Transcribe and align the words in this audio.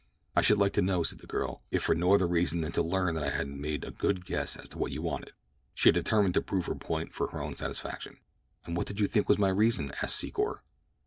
"I 0.35 0.41
should 0.41 0.57
like 0.57 0.73
to 0.73 0.81
know," 0.81 1.03
said 1.03 1.19
the 1.19 1.27
girl, 1.27 1.61
"if 1.69 1.83
for 1.83 1.93
no 1.93 2.15
other 2.15 2.25
reason 2.27 2.61
than 2.61 2.71
to 2.71 2.81
learn 2.81 3.13
that 3.13 3.23
I 3.23 3.29
had 3.29 3.47
made 3.47 3.83
a 3.83 3.91
good 3.91 4.25
guess 4.25 4.55
as 4.55 4.67
to 4.69 4.79
what 4.79 4.91
you 4.91 4.99
wanted." 5.03 5.33
She 5.75 5.89
had 5.89 5.93
determined 5.93 6.33
to 6.33 6.41
prove 6.41 6.65
her 6.65 6.73
point 6.73 7.13
for 7.13 7.27
her 7.27 7.39
own 7.39 7.55
satisfaction. 7.55 8.17
"And 8.65 8.75
what 8.75 8.87
did 8.87 8.99
you 8.99 9.05
think 9.05 9.27
was 9.29 9.37
my 9.37 9.49
reason?" 9.49 9.91
asked 10.01 10.15
Secor. 10.19 10.61